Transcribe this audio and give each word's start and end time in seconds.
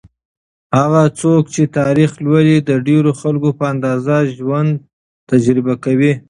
هغه 0.77 1.01
څوک 1.19 1.41
چې 1.53 1.63
تاریخ 1.79 2.11
لولي، 2.25 2.57
د 2.69 2.71
ډېرو 2.87 3.11
خلکو 3.21 3.49
په 3.59 3.63
اندازه 3.73 4.15
ژوند 4.35 4.71
تجربه 5.31 5.73
کوي. 5.83 6.13